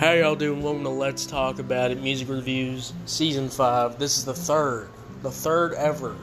How 0.00 0.12
y'all 0.12 0.34
doing? 0.34 0.62
Welcome 0.62 0.84
to 0.84 0.88
Let's 0.88 1.26
Talk 1.26 1.58
About 1.58 1.90
It 1.90 2.00
Music 2.00 2.26
Reviews 2.30 2.94
Season 3.04 3.50
5. 3.50 3.98
This 3.98 4.16
is 4.16 4.24
the 4.24 4.32
third, 4.32 4.88
the 5.20 5.30
third 5.30 5.74
ever 5.74 6.16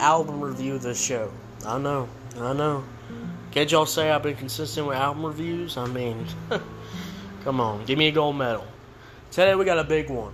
album 0.00 0.40
review 0.40 0.76
of 0.76 0.82
this 0.82 1.04
show. 1.04 1.30
I 1.66 1.76
know, 1.76 2.08
I 2.38 2.54
know. 2.54 2.82
Can't 3.50 3.70
y'all 3.70 3.84
say 3.84 4.10
I've 4.10 4.22
been 4.22 4.36
consistent 4.36 4.86
with 4.86 4.96
album 4.96 5.26
reviews? 5.26 5.76
I 5.76 5.86
mean, 5.86 6.24
come 7.44 7.60
on, 7.60 7.84
give 7.84 7.98
me 7.98 8.08
a 8.08 8.10
gold 8.10 8.36
medal. 8.36 8.64
Today 9.30 9.54
we 9.54 9.66
got 9.66 9.78
a 9.78 9.84
big 9.84 10.08
one. 10.08 10.32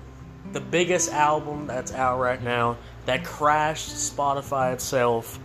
The 0.52 0.60
biggest 0.60 1.10
album 1.10 1.66
that's 1.66 1.92
out 1.92 2.20
right 2.20 2.40
now 2.40 2.76
that 3.04 3.24
crashed 3.24 3.90
Spotify 3.90 4.74
itself. 4.74 5.40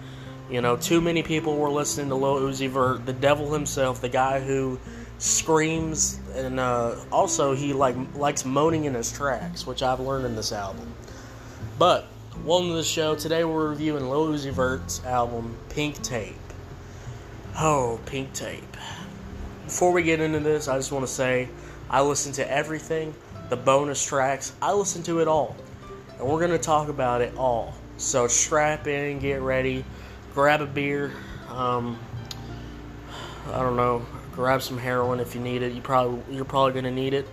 You 0.48 0.62
know, 0.62 0.77
too 0.77 1.02
many 1.02 1.23
people 1.23 1.57
were 1.57 1.71
listening 1.71 2.09
to 2.09 2.16
Lil 2.16 2.41
Uzi 2.41 2.70
Vert, 2.70 3.07
the 3.07 3.13
devil 3.13 3.52
himself, 3.52 3.99
the 3.99 4.09
guy 4.09 4.41
who 4.41 4.80
screams 5.25 6.20
and 6.35 6.59
uh, 6.59 6.95
also 7.11 7.55
he 7.55 7.73
like 7.73 7.95
likes 8.16 8.45
moaning 8.45 8.85
in 8.85 8.93
his 8.93 9.11
tracks, 9.11 9.66
which 9.66 9.81
I've 9.81 9.99
learned 9.99 10.25
in 10.25 10.35
this 10.35 10.52
album. 10.52 10.93
But 11.79 12.05
welcome 12.43 12.70
to 12.70 12.75
the 12.75 12.83
show. 12.83 13.16
Today 13.16 13.43
we're 13.43 13.69
reviewing 13.69 14.07
Lil 14.07 14.27
Uzi 14.27 14.52
Vert's 14.52 15.03
album 15.03 15.57
Pink 15.69 16.02
Tape. 16.03 16.35
Oh, 17.57 17.99
Pink 18.05 18.33
Tape. 18.33 18.77
Before 19.63 19.91
we 19.91 20.03
get 20.03 20.21
into 20.21 20.39
this, 20.39 20.67
I 20.67 20.77
just 20.77 20.91
want 20.91 21.07
to 21.07 21.11
say 21.11 21.49
I 21.89 22.03
listen 22.03 22.31
to 22.33 22.52
everything, 22.52 23.16
the 23.49 23.57
bonus 23.57 24.05
tracks. 24.05 24.53
I 24.61 24.73
listen 24.73 25.02
to 25.03 25.21
it 25.21 25.27
all, 25.27 25.55
and 26.19 26.27
we're 26.27 26.39
gonna 26.39 26.59
talk 26.59 26.88
about 26.88 27.21
it 27.21 27.35
all. 27.35 27.73
So 27.97 28.27
strap 28.27 28.85
in, 28.85 29.17
get 29.17 29.41
ready, 29.41 29.85
grab 30.35 30.61
a 30.61 30.67
beer. 30.67 31.13
Um, 31.49 31.97
I 33.52 33.59
don't 33.63 33.75
know 33.75 34.05
grab 34.36 34.61
some 34.61 34.78
heroin 34.78 35.22
if 35.22 35.33
you 35.33 35.39
need 35.39 35.64
it. 35.64 35.72
You 35.72 35.81
probably 35.81 36.36
you're 36.36 36.44
probably 36.44 36.73
gonna 36.73 36.91
need 36.94 37.14
it. 37.14 37.25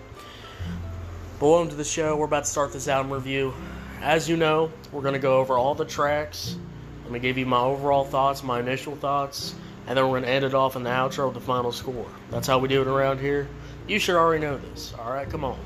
But 1.40 1.48
welcome 1.48 1.68
to 1.70 1.74
the 1.74 1.84
show. 1.84 2.16
We're 2.16 2.26
about 2.26 2.44
to 2.44 2.50
start 2.50 2.72
this 2.72 2.86
album 2.86 3.12
review. 3.12 3.52
As 4.00 4.28
you 4.28 4.36
know, 4.36 4.70
we're 4.92 5.02
gonna 5.02 5.18
go 5.18 5.38
over 5.38 5.58
all 5.58 5.74
the 5.74 5.84
tracks. 5.84 6.56
I'm 7.00 7.08
gonna 7.08 7.18
give 7.18 7.38
you 7.38 7.46
my 7.46 7.60
overall 7.60 8.04
thoughts, 8.04 8.44
my 8.44 8.60
initial 8.60 8.94
thoughts, 8.94 9.56
and 9.88 9.98
then 9.98 10.08
we're 10.08 10.20
gonna 10.20 10.30
end 10.30 10.44
it 10.44 10.54
off 10.54 10.76
in 10.76 10.84
the 10.84 10.90
outro 10.90 11.26
with 11.26 11.34
the 11.34 11.40
final 11.40 11.72
score. 11.72 12.06
That's 12.30 12.46
how 12.46 12.58
we 12.60 12.68
do 12.68 12.80
it 12.80 12.86
around 12.86 13.18
here. 13.18 13.48
You 13.88 13.98
should 13.98 14.14
already 14.14 14.40
know 14.40 14.58
this. 14.58 14.94
All 14.96 15.12
right, 15.12 15.28
come 15.28 15.44
on. 15.44 15.58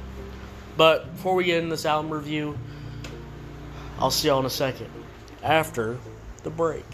But 0.78 1.12
before 1.16 1.34
we 1.34 1.44
get 1.44 1.58
into 1.58 1.70
this 1.70 1.84
album 1.84 2.10
review, 2.10 2.58
I'll 3.98 4.10
see 4.10 4.28
y'all 4.28 4.40
in 4.40 4.46
a 4.46 4.50
second 4.50 4.88
after 5.42 5.98
the 6.44 6.50
break. 6.50 6.86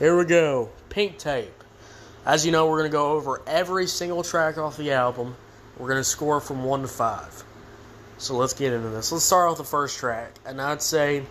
Here 0.00 0.16
we 0.16 0.24
go. 0.24 0.70
Pink 0.88 1.18
Tape. 1.18 1.62
As 2.24 2.46
you 2.46 2.52
know, 2.52 2.66
we're 2.66 2.78
going 2.78 2.90
to 2.90 2.96
go 2.96 3.12
over 3.12 3.42
every 3.46 3.86
single 3.86 4.22
track 4.22 4.56
off 4.56 4.78
the 4.78 4.92
album. 4.92 5.36
We're 5.76 5.88
going 5.88 6.00
to 6.00 6.04
score 6.04 6.40
from 6.40 6.64
1 6.64 6.80
to 6.80 6.88
5. 6.88 7.44
So 8.16 8.34
let's 8.34 8.54
get 8.54 8.72
into 8.72 8.88
this. 8.88 9.12
Let's 9.12 9.26
start 9.26 9.50
off 9.50 9.58
the 9.58 9.64
first 9.64 9.98
track. 9.98 10.32
And 10.46 10.58
I'd 10.58 10.80
say, 10.80 11.24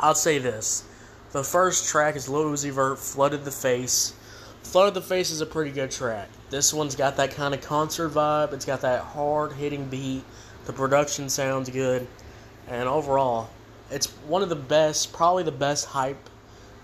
I'd 0.00 0.16
say 0.16 0.38
this. 0.38 0.82
The 1.30 1.44
first 1.44 1.88
track 1.88 2.16
is 2.16 2.28
Lil 2.28 2.46
Uzi 2.46 2.72
Vert, 2.72 2.98
Flooded 2.98 3.44
the 3.44 3.52
Face. 3.52 4.14
Flooded 4.64 4.94
the 4.94 5.00
Face 5.00 5.30
is 5.30 5.40
a 5.40 5.46
pretty 5.46 5.70
good 5.70 5.92
track. 5.92 6.28
This 6.50 6.74
one's 6.74 6.96
got 6.96 7.18
that 7.18 7.36
kind 7.36 7.54
of 7.54 7.60
concert 7.60 8.08
vibe. 8.08 8.52
It's 8.52 8.64
got 8.64 8.80
that 8.80 9.02
hard 9.02 9.52
hitting 9.52 9.84
beat. 9.84 10.24
The 10.64 10.72
production 10.72 11.28
sounds 11.28 11.70
good. 11.70 12.08
And 12.66 12.88
overall, 12.88 13.48
it's 13.92 14.06
one 14.26 14.42
of 14.42 14.48
the 14.48 14.56
best, 14.56 15.12
probably 15.12 15.44
the 15.44 15.52
best 15.52 15.86
hype 15.86 16.30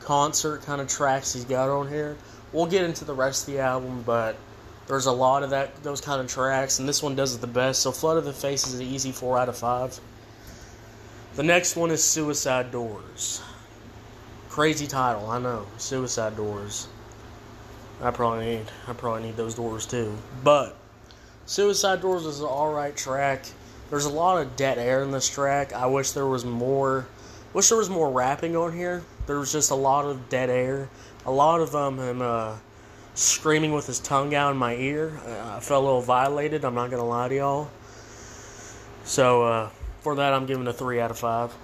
concert 0.04 0.62
kind 0.62 0.80
of 0.80 0.88
tracks 0.88 1.32
he's 1.32 1.44
got 1.44 1.68
on 1.68 1.88
here. 1.88 2.16
We'll 2.52 2.66
get 2.66 2.84
into 2.84 3.04
the 3.04 3.14
rest 3.14 3.48
of 3.48 3.54
the 3.54 3.60
album, 3.60 4.02
but 4.04 4.36
there's 4.86 5.06
a 5.06 5.12
lot 5.12 5.42
of 5.42 5.50
that 5.50 5.82
those 5.82 6.00
kind 6.00 6.20
of 6.20 6.28
tracks, 6.28 6.78
and 6.78 6.88
this 6.88 7.02
one 7.02 7.14
does 7.14 7.34
it 7.34 7.40
the 7.40 7.46
best. 7.46 7.82
So 7.82 7.92
Flooded 7.92 8.24
the 8.24 8.32
Face 8.32 8.66
is 8.66 8.80
an 8.80 8.86
easy 8.86 9.12
four 9.12 9.38
out 9.38 9.48
of 9.48 9.56
five. 9.56 9.98
The 11.34 11.42
next 11.42 11.76
one 11.76 11.90
is 11.90 12.04
Suicide 12.04 12.70
Doors. 12.70 13.40
Crazy 14.50 14.86
title, 14.86 15.30
I 15.30 15.38
know. 15.38 15.66
Suicide 15.78 16.36
Doors. 16.36 16.88
I 18.02 18.10
probably 18.10 18.56
need 18.56 18.66
I 18.86 18.92
probably 18.92 19.22
need 19.22 19.36
those 19.36 19.54
doors 19.54 19.86
too. 19.86 20.18
But 20.42 20.76
Suicide 21.46 22.02
Doors 22.02 22.26
is 22.26 22.40
an 22.40 22.46
alright 22.46 22.96
track. 22.96 23.46
There's 23.90 24.04
a 24.04 24.10
lot 24.10 24.42
of 24.42 24.56
dead 24.56 24.78
air 24.78 25.02
in 25.02 25.10
this 25.10 25.28
track. 25.28 25.72
I 25.72 25.86
wish 25.86 26.10
there 26.10 26.26
was 26.26 26.44
more 26.44 27.06
wish 27.52 27.68
there 27.68 27.78
was 27.78 27.90
more 27.90 28.10
rapping 28.10 28.56
on 28.56 28.72
here 28.72 29.02
there 29.26 29.38
was 29.38 29.52
just 29.52 29.70
a 29.70 29.74
lot 29.74 30.04
of 30.04 30.28
dead 30.28 30.50
air. 30.50 30.88
Aye 31.26 31.30
lot 31.30 31.60
of 31.60 31.74
um, 31.74 31.98
him 31.98 32.20
uh, 32.22 32.56
screaming 33.14 33.72
with 33.72 33.86
his 33.86 34.00
tongue 34.00 34.34
out 34.34 34.50
in 34.50 34.56
my 34.56 34.74
ear. 34.74 35.20
Uh, 35.24 35.56
I 35.56 35.60
felt 35.60 35.82
a 35.82 35.86
little 35.86 36.00
violated. 36.00 36.64
I'm 36.64 36.74
not 36.74 36.90
gonna 36.90 37.04
lie 37.04 37.28
to 37.28 37.34
y'all. 37.36 37.70
So 39.04 39.42
uh, 39.44 39.70
for 40.00 40.16
that, 40.16 40.32
I'm 40.32 40.46
giving 40.46 40.66
a 40.66 40.72
three 40.72 41.00
out 41.00 41.10
of 41.10 41.18
five. 41.18 41.54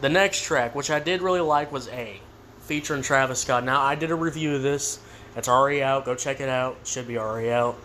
The 0.00 0.08
next 0.08 0.42
track, 0.42 0.74
which 0.74 0.90
I 0.90 1.00
did 1.00 1.22
really 1.22 1.40
like, 1.40 1.72
was 1.72 1.88
A, 1.88 2.20
featuring 2.60 3.02
Travis 3.02 3.40
Scott. 3.40 3.64
Now 3.64 3.82
I 3.82 3.94
did 3.94 4.10
a 4.10 4.14
review 4.14 4.54
of 4.54 4.62
this. 4.62 5.00
It's 5.36 5.48
already 5.48 5.82
out. 5.82 6.04
Go 6.04 6.14
check 6.14 6.40
it 6.40 6.48
out. 6.48 6.78
Should 6.84 7.06
be 7.06 7.18
already 7.18 7.50
out. 7.50 7.76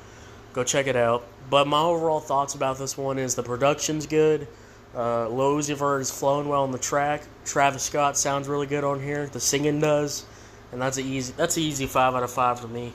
Go 0.53 0.63
check 0.63 0.87
it 0.87 0.95
out. 0.95 1.25
But 1.49 1.67
my 1.67 1.81
overall 1.81 2.19
thoughts 2.19 2.55
about 2.55 2.77
this 2.77 2.97
one 2.97 3.17
is 3.17 3.35
the 3.35 3.43
production's 3.43 4.05
good. 4.05 4.47
Uh, 4.95 5.27
Uzi 5.27 5.75
Vert 5.75 6.01
is 6.01 6.11
flowing 6.11 6.47
well 6.47 6.63
on 6.63 6.71
the 6.71 6.77
track. 6.77 7.23
Travis 7.45 7.83
Scott 7.83 8.15
sounds 8.15 8.47
really 8.47 8.67
good 8.67 8.83
on 8.83 9.01
here. 9.01 9.25
The 9.25 9.39
singing 9.39 9.79
does, 9.79 10.23
and 10.71 10.79
that's 10.81 10.97
an 10.97 11.05
easy 11.05 11.33
that's 11.35 11.57
an 11.57 11.63
easy 11.63 11.87
five 11.87 12.13
out 12.13 12.21
of 12.21 12.31
five 12.31 12.59
for 12.59 12.67
me. 12.67 12.93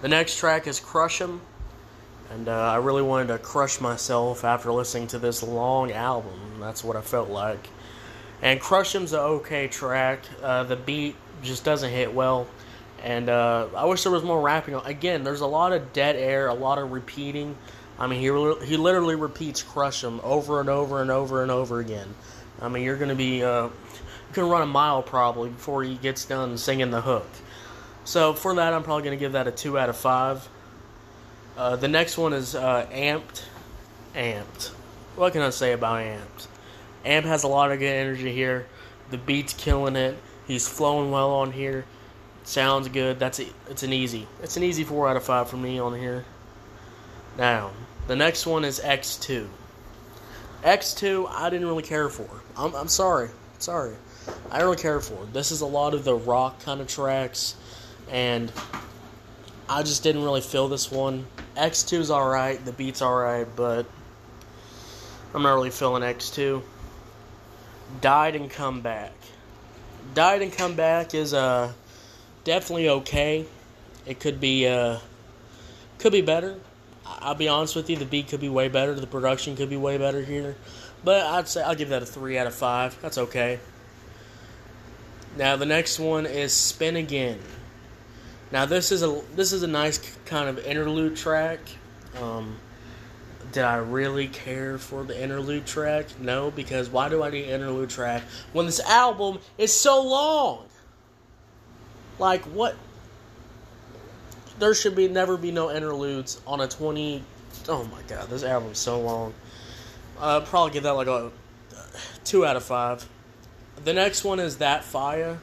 The 0.00 0.08
next 0.08 0.38
track 0.38 0.66
is 0.68 0.78
Crush 0.78 1.20
'Em, 1.20 1.40
and 2.30 2.48
uh, 2.48 2.52
I 2.52 2.76
really 2.76 3.02
wanted 3.02 3.28
to 3.28 3.38
crush 3.38 3.80
myself 3.80 4.44
after 4.44 4.70
listening 4.70 5.08
to 5.08 5.18
this 5.18 5.42
long 5.42 5.90
album. 5.90 6.60
That's 6.60 6.84
what 6.84 6.96
I 6.96 7.00
felt 7.00 7.30
like. 7.30 7.68
And 8.40 8.60
Crush 8.60 8.94
'Em's 8.94 9.12
an 9.12 9.20
okay 9.20 9.66
track. 9.66 10.20
Uh, 10.40 10.62
the 10.62 10.76
beat 10.76 11.16
just 11.42 11.64
doesn't 11.64 11.90
hit 11.90 12.14
well, 12.14 12.46
and 13.02 13.28
uh, 13.28 13.66
I 13.76 13.86
wish 13.86 14.04
there 14.04 14.12
was 14.12 14.22
more 14.22 14.40
rapping. 14.40 14.76
On 14.76 14.86
again, 14.86 15.24
there's 15.24 15.40
a 15.40 15.46
lot 15.48 15.72
of 15.72 15.92
dead 15.92 16.14
air, 16.14 16.46
a 16.46 16.54
lot 16.54 16.78
of 16.78 16.92
repeating. 16.92 17.56
I 17.98 18.06
mean, 18.06 18.20
he 18.20 18.66
he 18.66 18.76
literally 18.76 19.14
repeats 19.14 19.62
"crush 19.62 20.02
him" 20.02 20.20
over 20.22 20.60
and 20.60 20.68
over 20.68 21.00
and 21.00 21.10
over 21.10 21.42
and 21.42 21.50
over 21.50 21.80
again. 21.80 22.14
I 22.60 22.68
mean, 22.68 22.82
you're 22.82 22.96
gonna 22.96 23.14
be 23.14 23.42
uh, 23.42 23.64
you 23.64 24.32
can 24.32 24.48
run 24.48 24.62
a 24.62 24.66
mile 24.66 25.02
probably 25.02 25.50
before 25.50 25.84
he 25.84 25.94
gets 25.96 26.24
done 26.24 26.58
singing 26.58 26.90
the 26.90 27.00
hook. 27.00 27.28
So 28.04 28.34
for 28.34 28.54
that, 28.56 28.72
I'm 28.72 28.82
probably 28.82 29.04
gonna 29.04 29.16
give 29.16 29.32
that 29.32 29.46
a 29.46 29.52
two 29.52 29.78
out 29.78 29.88
of 29.88 29.96
five. 29.96 30.48
Uh, 31.56 31.76
the 31.76 31.88
next 31.88 32.18
one 32.18 32.32
is 32.32 32.54
uh, 32.54 32.86
Amped. 32.90 33.44
Amped. 34.14 34.70
What 35.16 35.32
can 35.32 35.42
I 35.42 35.50
say 35.50 35.72
about 35.72 36.00
Amped? 36.00 36.48
Amp 37.04 37.26
has 37.26 37.44
a 37.44 37.48
lot 37.48 37.70
of 37.70 37.78
good 37.78 37.86
energy 37.86 38.32
here. 38.32 38.66
The 39.10 39.18
beat's 39.18 39.52
killing 39.52 39.94
it. 39.94 40.16
He's 40.46 40.66
flowing 40.66 41.10
well 41.10 41.30
on 41.30 41.52
here. 41.52 41.84
Sounds 42.42 42.88
good. 42.88 43.18
That's 43.18 43.38
a, 43.40 43.46
it's 43.70 43.82
an 43.82 43.92
easy. 43.92 44.26
It's 44.42 44.56
an 44.56 44.64
easy 44.64 44.84
four 44.84 45.08
out 45.08 45.16
of 45.16 45.24
five 45.24 45.48
for 45.48 45.56
me 45.56 45.78
on 45.78 45.98
here. 45.98 46.24
Now, 47.36 47.72
the 48.06 48.16
next 48.16 48.46
one 48.46 48.64
is 48.64 48.80
X2. 48.80 49.48
X2, 50.62 51.28
I 51.28 51.50
didn't 51.50 51.66
really 51.66 51.82
care 51.82 52.08
for. 52.08 52.28
I'm, 52.56 52.74
I'm 52.74 52.88
sorry. 52.88 53.30
Sorry. 53.58 53.94
I 54.50 54.58
don't 54.58 54.68
really 54.68 54.82
care 54.82 55.00
for. 55.00 55.26
This 55.32 55.50
is 55.50 55.60
a 55.60 55.66
lot 55.66 55.94
of 55.94 56.04
the 56.04 56.14
rock 56.14 56.60
kind 56.60 56.80
of 56.80 56.88
tracks, 56.88 57.56
and 58.10 58.52
I 59.68 59.82
just 59.82 60.02
didn't 60.02 60.22
really 60.22 60.40
feel 60.40 60.68
this 60.68 60.90
one. 60.90 61.26
X2 61.56 61.98
is 61.98 62.10
alright, 62.10 62.64
the 62.64 62.72
beat's 62.72 63.02
alright, 63.02 63.46
but 63.56 63.86
I'm 65.34 65.42
not 65.42 65.54
really 65.54 65.70
feeling 65.70 66.02
X2. 66.02 66.62
Died 68.00 68.36
and 68.36 68.50
Come 68.50 68.80
Back. 68.80 69.12
Died 70.14 70.42
and 70.42 70.52
Come 70.52 70.74
Back 70.74 71.14
is 71.14 71.34
uh, 71.34 71.72
definitely 72.44 72.88
okay. 72.88 73.46
It 74.06 74.20
could 74.20 74.40
be 74.40 74.66
uh, 74.66 74.98
could 75.98 76.12
be 76.12 76.22
better. 76.22 76.56
I'll 77.06 77.34
be 77.34 77.48
honest 77.48 77.76
with 77.76 77.90
you, 77.90 77.96
the 77.96 78.04
beat 78.04 78.28
could 78.28 78.40
be 78.40 78.48
way 78.48 78.68
better, 78.68 78.94
the 78.94 79.06
production 79.06 79.56
could 79.56 79.70
be 79.70 79.76
way 79.76 79.98
better 79.98 80.22
here, 80.22 80.56
but 81.02 81.24
I'd 81.24 81.48
say 81.48 81.62
I'll 81.62 81.74
give 81.74 81.90
that 81.90 82.02
a 82.02 82.06
three 82.06 82.38
out 82.38 82.46
of 82.46 82.54
five. 82.54 83.00
That's 83.02 83.18
okay. 83.18 83.60
Now 85.36 85.56
the 85.56 85.66
next 85.66 85.98
one 85.98 86.26
is 86.26 86.52
"Spin 86.52 86.96
Again." 86.96 87.38
Now 88.52 88.66
this 88.66 88.92
is 88.92 89.02
a 89.02 89.20
this 89.34 89.52
is 89.52 89.62
a 89.62 89.66
nice 89.66 89.98
kind 90.26 90.48
of 90.48 90.64
interlude 90.64 91.16
track. 91.16 91.60
Um, 92.20 92.56
did 93.52 93.64
I 93.64 93.76
really 93.76 94.28
care 94.28 94.78
for 94.78 95.04
the 95.04 95.20
interlude 95.20 95.66
track? 95.66 96.06
No, 96.20 96.50
because 96.50 96.88
why 96.88 97.08
do 97.08 97.22
I 97.22 97.30
need 97.30 97.44
an 97.44 97.60
interlude 97.60 97.90
track 97.90 98.22
when 98.52 98.66
this 98.66 98.80
album 98.80 99.38
is 99.58 99.72
so 99.72 100.02
long? 100.02 100.66
Like 102.18 102.42
what? 102.44 102.76
There 104.58 104.74
should 104.74 104.94
be 104.94 105.08
never 105.08 105.36
be 105.36 105.50
no 105.50 105.70
interludes 105.70 106.40
on 106.46 106.60
a 106.60 106.68
20 106.68 107.22
oh 107.68 107.84
my 107.84 108.00
god 108.08 108.28
this 108.28 108.42
album's 108.42 108.78
so 108.78 109.00
long 109.00 109.32
uh 110.18 110.40
probably 110.40 110.72
give 110.72 110.82
that 110.82 110.92
like 110.92 111.06
a 111.06 111.30
two 112.24 112.44
out 112.44 112.56
of 112.56 112.62
five 112.62 113.08
the 113.84 113.92
next 113.92 114.24
one 114.24 114.40
is 114.40 114.58
that 114.58 114.84
fire 114.84 115.38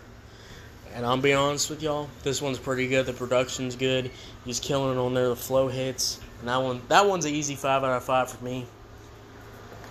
And 0.94 1.06
I'll 1.06 1.18
be 1.18 1.34
honest 1.34 1.70
with 1.70 1.82
y'all, 1.82 2.10
this 2.24 2.42
one's 2.42 2.60
pretty 2.60 2.88
good. 2.88 3.06
The 3.06 3.14
production's 3.14 3.76
good. 3.76 4.12
He's 4.44 4.60
killing 4.60 4.98
it 4.98 5.00
on 5.00 5.14
there. 5.14 5.30
The 5.30 5.36
flow 5.36 5.68
hits. 5.70 6.20
And 6.40 6.50
that 6.50 6.58
one, 6.58 6.82
that 6.90 7.08
one's 7.08 7.26
an 7.26 7.34
easy 7.34 7.56
five 7.56 7.84
out 7.84 7.96
of 7.96 8.04
five 8.04 8.30
for 8.30 8.44
me. 8.44 8.66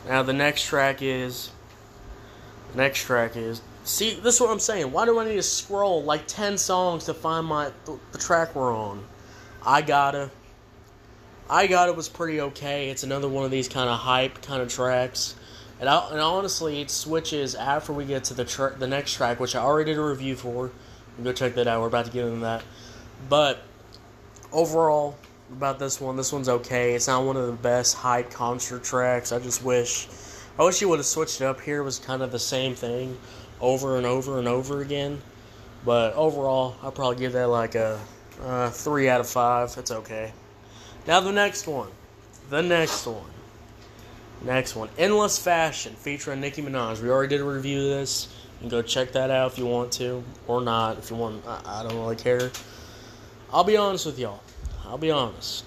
Now 0.07 0.23
the 0.23 0.33
next 0.33 0.65
track 0.67 1.01
is. 1.01 1.51
Next 2.75 3.01
track 3.01 3.37
is. 3.37 3.63
See, 3.85 4.15
this 4.15 4.37
is 4.37 4.41
what 4.41 4.51
I'm 4.51 4.61
saying. 4.61 4.93
Why 4.93 5.05
do 5.05 5.19
I 5.19 5.25
need 5.25 5.37
to 5.37 5.43
scroll 5.43 6.03
like 6.03 6.27
ten 6.27 6.59
songs 6.59 7.07
to 7.07 7.15
find 7.15 7.47
my 7.47 7.73
the, 7.85 7.99
track 8.19 8.55
we're 8.55 8.77
on? 8.77 9.05
I 9.65 9.83
gotta. 9.83 10.31
I 11.49 11.67
got 11.67 11.89
it 11.89 11.97
was 11.97 12.09
pretty 12.09 12.41
okay. 12.41 12.91
It's 12.91 13.03
another 13.03 13.29
one 13.29 13.45
of 13.45 13.51
these 13.51 13.69
kind 13.69 13.89
of 13.89 13.99
hype 13.99 14.43
kind 14.43 14.63
of 14.63 14.69
tracks. 14.69 15.35
And, 15.81 15.89
I, 15.89 16.11
and 16.11 16.21
honestly, 16.21 16.81
it 16.81 16.91
switches 16.91 17.55
after 17.55 17.93
we 17.93 18.05
get 18.05 18.25
to 18.25 18.35
the 18.35 18.45
tra- 18.45 18.77
the 18.79 18.87
next 18.87 19.15
track, 19.15 19.41
which 19.41 19.57
I 19.57 19.61
already 19.61 19.91
did 19.93 19.99
a 19.99 20.05
review 20.05 20.37
for. 20.37 20.71
Go 21.23 21.33
check 21.33 21.55
that 21.55 21.67
out. 21.67 21.81
We're 21.81 21.89
about 21.89 22.05
to 22.05 22.13
get 22.13 22.27
into 22.27 22.41
that. 22.41 22.63
But 23.29 23.63
overall, 24.53 25.17
about 25.51 25.79
this 25.79 26.01
one, 26.01 26.17
this 26.17 26.33
one's 26.33 26.49
okay. 26.49 26.95
It's 26.95 27.09
not 27.09 27.25
one 27.25 27.37
of 27.37 27.47
the 27.47 27.53
best 27.53 27.97
hype 27.97 28.31
concert 28.31 28.85
tracks. 28.85 29.33
I 29.33 29.39
just 29.39 29.65
wish, 29.65 30.07
I 30.59 30.65
wish 30.65 30.81
you 30.81 30.89
would 30.89 30.99
have 30.99 31.07
switched 31.07 31.41
it 31.41 31.45
up. 31.45 31.61
Here 31.61 31.81
it 31.81 31.85
was 31.85 31.99
kind 31.99 32.23
of 32.23 32.31
the 32.31 32.39
same 32.39 32.75
thing, 32.75 33.19
over 33.61 33.97
and 33.97 34.07
over 34.07 34.39
and 34.39 34.49
over 34.49 34.81
again. 34.81 35.21
But 35.85 36.15
overall, 36.15 36.77
I'll 36.83 36.93
probably 36.93 37.17
give 37.17 37.33
that 37.33 37.49
like 37.49 37.75
a, 37.75 37.99
a 38.43 38.71
three 38.71 39.09
out 39.09 39.21
of 39.21 39.29
five. 39.29 39.75
It's 39.79 39.91
okay. 39.91 40.33
Now 41.07 41.21
the 41.21 41.33
next 41.33 41.67
one, 41.67 41.89
the 42.51 42.63
next 42.63 43.07
one. 43.07 43.31
Next 44.43 44.75
one, 44.75 44.89
Endless 44.97 45.39
Fashion, 45.39 45.95
featuring 45.97 46.41
Nicki 46.41 46.63
Minaj. 46.63 47.03
We 47.03 47.11
already 47.11 47.29
did 47.29 47.43
a 47.43 47.45
review 47.45 47.79
of 47.79 47.91
this. 47.91 48.35
You 48.55 48.61
can 48.61 48.69
go 48.71 48.81
check 48.81 49.13
that 49.13 49.31
out 49.31 49.53
if 49.53 49.59
you 49.59 49.67
want 49.67 49.93
to, 49.93 50.25
or 50.47 50.63
not. 50.63 50.97
If 50.97 51.11
you 51.11 51.17
want, 51.17 51.47
I, 51.47 51.61
I 51.67 51.83
don't 51.83 51.95
really 51.99 52.17
care. 52.17 52.51
I'll 53.53 53.65
be 53.65 53.77
honest 53.77 54.07
with 54.07 54.19
y'all. 54.19 54.41
I'll 54.87 54.97
be 54.97 55.11
honest. 55.11 55.65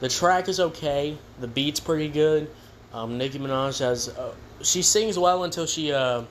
The 0.00 0.08
track 0.10 0.48
is 0.48 0.60
okay. 0.60 1.16
The 1.40 1.48
beat's 1.48 1.80
pretty 1.80 2.08
good. 2.08 2.50
Um, 2.92 3.16
Nicki 3.16 3.38
Minaj 3.38 3.78
has, 3.78 4.10
uh, 4.10 4.34
she 4.60 4.82
sings 4.82 5.18
well 5.18 5.44
until 5.44 5.64
she, 5.64 5.92
uh, 5.92 6.24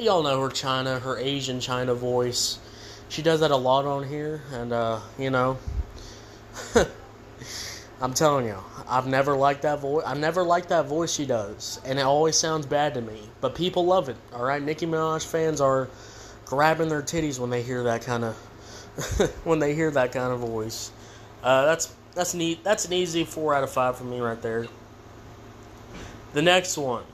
y'all 0.00 0.22
know 0.22 0.40
her 0.40 0.48
China, 0.48 0.98
her 0.98 1.18
Asian 1.18 1.60
China 1.60 1.94
voice. 1.94 2.58
She 3.08 3.22
does 3.22 3.40
that 3.40 3.50
a 3.50 3.56
lot 3.56 3.84
on 3.84 4.08
here, 4.08 4.42
and 4.52 4.72
uh, 4.72 5.00
you 5.18 5.30
know. 5.30 5.58
I'm 8.00 8.12
telling 8.12 8.46
you, 8.46 8.56
I've 8.88 9.06
never 9.06 9.36
liked 9.36 9.62
that 9.62 9.80
voice. 9.80 10.04
I've 10.06 10.18
never 10.18 10.42
liked 10.42 10.68
that 10.68 10.86
voice 10.86 11.12
she 11.14 11.24
does, 11.24 11.80
and 11.84 11.98
it 11.98 12.02
always 12.02 12.36
sounds 12.36 12.66
bad 12.66 12.94
to 12.94 13.00
me. 13.00 13.18
But 13.40 13.54
people 13.54 13.86
love 13.86 14.08
it. 14.08 14.16
All 14.34 14.44
right, 14.44 14.60
Nicki 14.60 14.86
Minaj 14.86 15.24
fans 15.24 15.60
are 15.60 15.88
grabbing 16.44 16.88
their 16.88 17.02
titties 17.02 17.38
when 17.38 17.50
they 17.50 17.62
hear 17.62 17.84
that 17.84 18.02
kind 18.02 18.24
of 18.24 18.34
when 19.44 19.58
they 19.58 19.74
hear 19.74 19.90
that 19.92 20.12
kind 20.12 20.32
of 20.32 20.40
voice. 20.40 20.90
Uh, 21.42 21.64
that's 21.66 21.94
that's 22.14 22.34
neat. 22.34 22.62
That's 22.64 22.84
an 22.84 22.92
easy 22.92 23.24
four 23.24 23.54
out 23.54 23.62
of 23.64 23.70
five 23.70 23.96
for 23.96 24.04
me 24.04 24.20
right 24.20 24.40
there. 24.42 24.66
The 26.32 26.42
next 26.42 26.76
one, 26.76 27.04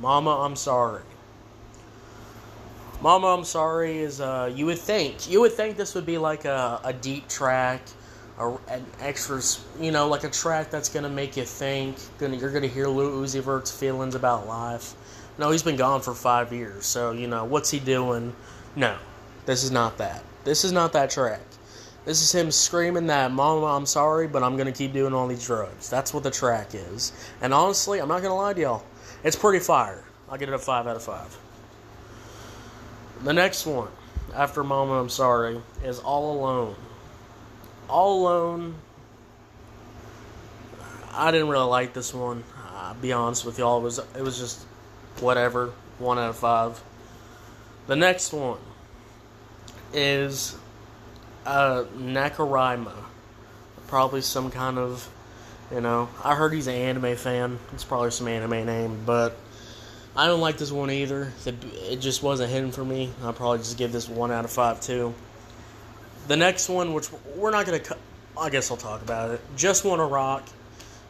Mama, 0.00 0.40
I'm 0.40 0.56
sorry. 0.56 1.02
Mama, 3.00 3.28
I'm 3.28 3.44
sorry 3.44 3.98
is 3.98 4.20
uh, 4.20 4.50
you 4.54 4.66
would 4.66 4.78
think 4.78 5.30
you 5.30 5.40
would 5.40 5.52
think 5.52 5.76
this 5.76 5.94
would 5.94 6.06
be 6.06 6.18
like 6.18 6.44
a, 6.44 6.80
a 6.84 6.92
deep 6.92 7.28
track 7.28 7.82
a, 8.38 8.50
an 8.68 8.84
extra, 9.00 9.40
you 9.80 9.90
know, 9.90 10.08
like 10.08 10.24
a 10.24 10.30
track 10.30 10.70
that's 10.70 10.88
gonna 10.88 11.08
make 11.08 11.36
you 11.36 11.44
think. 11.44 11.96
Gonna 12.18 12.36
you're 12.36 12.52
gonna 12.52 12.66
hear 12.66 12.86
Lil 12.86 13.10
Uzi 13.22 13.40
Vert's 13.40 13.70
feelings 13.70 14.14
about 14.14 14.46
life. 14.46 14.94
No, 15.38 15.50
he's 15.50 15.62
been 15.62 15.76
gone 15.76 16.00
for 16.00 16.14
five 16.14 16.52
years, 16.52 16.86
so 16.86 17.12
you 17.12 17.26
know 17.26 17.44
what's 17.44 17.70
he 17.70 17.78
doing? 17.78 18.34
No, 18.74 18.96
this 19.44 19.64
is 19.64 19.70
not 19.70 19.98
that. 19.98 20.22
This 20.44 20.64
is 20.64 20.72
not 20.72 20.92
that 20.92 21.10
track. 21.10 21.40
This 22.04 22.22
is 22.22 22.32
him 22.32 22.50
screaming 22.50 23.08
that, 23.08 23.32
"Mama, 23.32 23.66
I'm 23.66 23.86
sorry, 23.86 24.28
but 24.28 24.42
I'm 24.42 24.56
gonna 24.56 24.72
keep 24.72 24.92
doing 24.92 25.12
all 25.12 25.26
these 25.26 25.44
drugs." 25.44 25.90
That's 25.90 26.14
what 26.14 26.22
the 26.22 26.30
track 26.30 26.74
is. 26.74 27.12
And 27.40 27.52
honestly, 27.52 28.00
I'm 28.00 28.08
not 28.08 28.22
gonna 28.22 28.36
lie 28.36 28.52
to 28.52 28.60
y'all, 28.60 28.84
it's 29.24 29.36
pretty 29.36 29.58
fire. 29.58 30.04
I'll 30.28 30.38
get 30.38 30.48
it 30.48 30.54
a 30.54 30.58
five 30.58 30.86
out 30.86 30.96
of 30.96 31.02
five. 31.02 31.36
The 33.26 33.32
next 33.32 33.66
one, 33.66 33.88
after 34.34 34.62
Mama, 34.62 35.00
I'm 35.00 35.08
sorry, 35.08 35.60
is 35.82 35.98
All 35.98 36.38
Alone 36.38 36.76
all 37.88 38.22
Alone. 38.22 38.74
I 41.12 41.30
didn't 41.30 41.48
really 41.48 41.66
like 41.66 41.92
this 41.92 42.12
one. 42.12 42.44
I'll 42.74 42.94
be 42.94 43.12
honest 43.12 43.44
with 43.44 43.58
y'all. 43.58 43.78
It 43.78 43.82
was 43.82 43.98
it 43.98 44.22
was 44.22 44.38
just 44.38 44.64
whatever. 45.20 45.72
One 45.98 46.18
out 46.18 46.30
of 46.30 46.36
five. 46.36 46.82
The 47.86 47.96
next 47.96 48.32
one 48.32 48.58
is 49.92 50.56
uh, 51.46 51.84
Nakamura. 51.96 52.92
Probably 53.86 54.20
some 54.20 54.50
kind 54.50 54.78
of, 54.78 55.08
you 55.72 55.80
know. 55.80 56.08
I 56.22 56.34
heard 56.34 56.52
he's 56.52 56.66
an 56.66 56.74
anime 56.74 57.16
fan. 57.16 57.58
It's 57.72 57.84
probably 57.84 58.10
some 58.10 58.28
anime 58.28 58.66
name, 58.66 59.02
but 59.06 59.36
I 60.16 60.28
don't 60.28 60.40
like 60.40 60.56
this 60.56 60.72
one 60.72 60.90
either. 60.90 61.30
It 61.44 61.96
just 61.96 62.22
wasn't 62.22 62.50
hidden 62.50 62.72
for 62.72 62.82
me. 62.82 63.10
I'll 63.22 63.34
probably 63.34 63.58
just 63.58 63.76
give 63.76 63.92
this 63.92 64.08
one 64.08 64.32
out 64.32 64.46
of 64.46 64.50
five 64.50 64.80
too. 64.80 65.14
The 66.26 66.36
next 66.36 66.70
one, 66.70 66.94
which 66.94 67.08
we're 67.36 67.50
not 67.50 67.66
going 67.66 67.82
to, 67.82 67.96
I 68.40 68.48
guess 68.48 68.70
I'll 68.70 68.78
talk 68.78 69.02
about 69.02 69.30
it. 69.30 69.40
Just 69.56 69.84
Wanna 69.84 70.06
Rock. 70.06 70.48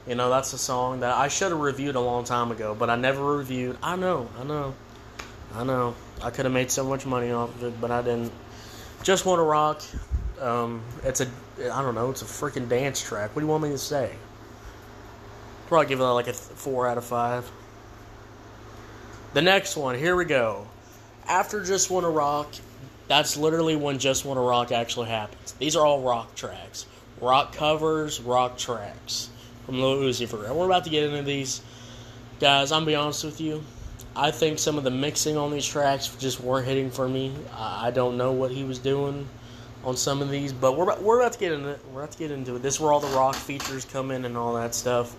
You 0.08 0.16
know, 0.16 0.28
that's 0.28 0.52
a 0.52 0.58
song 0.58 1.00
that 1.00 1.16
I 1.16 1.28
should 1.28 1.50
have 1.50 1.60
reviewed 1.60 1.94
a 1.94 2.00
long 2.00 2.24
time 2.24 2.50
ago, 2.50 2.76
but 2.76 2.90
I 2.90 2.96
never 2.96 3.36
reviewed. 3.36 3.76
I 3.82 3.96
know, 3.96 4.28
I 4.38 4.44
know, 4.44 4.74
I 5.54 5.64
know. 5.64 5.94
I 6.22 6.30
could 6.30 6.44
have 6.44 6.54
made 6.54 6.70
so 6.70 6.84
much 6.84 7.06
money 7.06 7.30
off 7.30 7.54
of 7.56 7.64
it, 7.64 7.80
but 7.80 7.90
I 7.90 8.02
didn't. 8.02 8.32
Just 9.02 9.24
Wanna 9.24 9.42
Rock. 9.44 9.82
Um, 10.40 10.82
it's 11.04 11.20
a, 11.20 11.28
I 11.72 11.80
don't 11.80 11.94
know, 11.94 12.10
it's 12.10 12.22
a 12.22 12.24
freaking 12.24 12.68
dance 12.68 13.00
track. 13.02 13.34
What 13.34 13.40
do 13.40 13.46
you 13.46 13.50
want 13.50 13.62
me 13.62 13.70
to 13.70 13.78
say? 13.78 14.14
Probably 15.68 15.86
give 15.86 16.00
it 16.00 16.04
like 16.04 16.26
a 16.26 16.32
four 16.32 16.86
out 16.88 16.98
of 16.98 17.04
five. 17.04 17.50
The 19.36 19.42
next 19.42 19.76
one, 19.76 19.98
here 19.98 20.16
we 20.16 20.24
go. 20.24 20.66
After 21.28 21.62
Just 21.62 21.90
Wanna 21.90 22.08
Rock 22.08 22.46
that's 23.06 23.36
literally 23.36 23.76
when 23.76 23.98
Just 23.98 24.24
Wanna 24.24 24.40
Rock 24.40 24.72
actually 24.72 25.10
happens. 25.10 25.52
These 25.58 25.76
are 25.76 25.84
all 25.84 26.00
rock 26.00 26.34
tracks. 26.34 26.86
Rock 27.20 27.52
covers, 27.52 28.18
rock 28.18 28.56
tracks 28.56 29.28
from 29.66 29.78
Lil 29.78 29.96
Uzi 29.96 30.26
Vert. 30.26 30.54
We're 30.54 30.64
about 30.64 30.84
to 30.84 30.90
get 30.90 31.02
into 31.02 31.22
these. 31.22 31.60
Guys, 32.40 32.72
I'm 32.72 32.80
gonna 32.80 32.86
be 32.86 32.94
honest 32.94 33.24
with 33.24 33.38
you. 33.38 33.62
I 34.16 34.30
think 34.30 34.58
some 34.58 34.78
of 34.78 34.84
the 34.84 34.90
mixing 34.90 35.36
on 35.36 35.50
these 35.50 35.66
tracks 35.66 36.08
just 36.18 36.40
weren't 36.40 36.66
hitting 36.66 36.90
for 36.90 37.06
me. 37.06 37.34
I 37.54 37.90
don't 37.90 38.16
know 38.16 38.32
what 38.32 38.52
he 38.52 38.64
was 38.64 38.78
doing 38.78 39.28
on 39.84 39.99
some 39.99 40.22
of 40.22 40.30
these, 40.30 40.54
but 40.54 40.78
we're 40.78 40.84
about, 40.84 41.02
we're 41.02 41.20
about 41.20 41.34
to 41.34 41.38
get 41.38 41.52
into 41.52 41.68
it. 41.68 41.80
We're 41.92 42.04
about 42.04 42.12
to 42.12 42.18
get 42.18 42.30
into 42.30 42.56
it. 42.56 42.62
This 42.62 42.76
is 42.76 42.80
where 42.80 42.90
all 42.90 43.00
the 43.00 43.14
rock 43.14 43.34
features 43.34 43.84
come 43.84 44.11
in 44.12 44.25
and 44.25 44.34
all 44.34 44.54
that 44.54 44.75
stuff. 44.75 45.14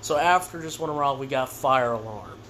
So 0.00 0.16
after 0.16 0.60
Just 0.60 0.80
Wanna 0.80 0.94
Rock, 0.94 1.20
we 1.20 1.28
got 1.28 1.48
Fire 1.48 1.92
Alarm. 1.92 2.41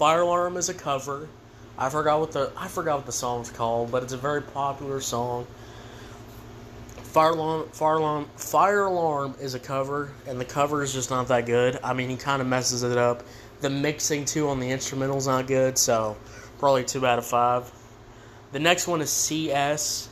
Fire 0.00 0.22
Alarm 0.22 0.56
is 0.56 0.70
a 0.70 0.72
cover 0.72 1.28
I 1.76 1.90
forgot 1.90 2.20
what 2.20 2.32
the 2.32 2.50
I 2.56 2.68
forgot 2.68 2.96
what 2.96 3.04
the 3.04 3.12
song's 3.12 3.50
called, 3.50 3.90
but 3.90 4.02
it's 4.02 4.14
a 4.14 4.16
very 4.16 4.40
popular 4.40 4.98
song. 5.02 5.46
Fire 6.96 7.32
alarm, 7.32 7.68
fire 7.68 7.96
alarm, 7.96 8.30
fire 8.36 8.84
alarm 8.84 9.34
is 9.42 9.52
a 9.52 9.58
cover, 9.58 10.10
and 10.26 10.40
the 10.40 10.46
cover 10.46 10.82
is 10.82 10.94
just 10.94 11.10
not 11.10 11.28
that 11.28 11.44
good. 11.44 11.78
I 11.84 11.92
mean, 11.92 12.08
he 12.08 12.16
kind 12.16 12.40
of 12.40 12.48
messes 12.48 12.82
it 12.82 12.96
up. 12.96 13.24
The 13.60 13.68
mixing 13.68 14.24
too 14.24 14.48
on 14.48 14.58
the 14.58 14.70
instrumental's 14.70 15.26
not 15.26 15.46
good, 15.46 15.76
so 15.76 16.16
probably 16.58 16.84
two 16.84 17.04
out 17.04 17.18
of 17.18 17.26
five. 17.26 17.70
The 18.52 18.58
next 18.58 18.86
one 18.86 19.02
is 19.02 19.10
CS, 19.10 20.08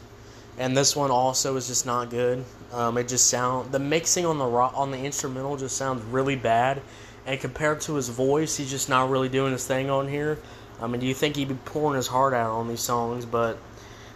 and 0.59 0.76
this 0.76 0.95
one 0.95 1.11
also 1.11 1.57
is 1.57 1.66
just 1.66 1.87
not 1.87 2.11
good. 2.11 2.45
Um, 2.75 2.99
it 2.99 3.09
just 3.09 3.28
sound 3.28 3.73
the 3.73 3.78
mixing 3.78 4.26
on 4.26 4.37
the 4.37 4.45
rock, 4.45 4.75
on 4.76 4.90
the 4.90 4.99
instrumental 4.99 5.57
just 5.57 5.78
sounds 5.78 6.02
really 6.04 6.37
bad, 6.37 6.83
and 7.28 7.38
compared 7.38 7.82
to 7.82 7.94
his 7.97 8.08
voice, 8.08 8.56
he's 8.56 8.70
just 8.70 8.88
not 8.88 9.11
really 9.11 9.28
doing 9.28 9.52
his 9.52 9.66
thing 9.66 9.90
on 9.90 10.08
here. 10.08 10.38
I 10.80 10.87
mean, 10.87 10.99
do 10.99 11.06
you 11.06 11.12
think 11.12 11.37
he'd 11.37 11.49
be 11.49 11.54
pouring 11.66 11.94
his 11.94 12.06
heart 12.06 12.32
out 12.32 12.52
on 12.52 12.68
these 12.68 12.80
songs? 12.80 13.26
But 13.26 13.58